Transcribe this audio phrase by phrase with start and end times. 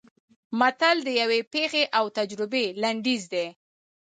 [0.59, 3.47] متل د یوې پېښې او تجربې لنډیز دی